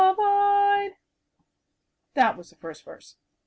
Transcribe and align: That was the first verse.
That 2.15 2.35
was 2.35 2.49
the 2.49 2.55
first 2.55 2.83
verse. 2.83 3.17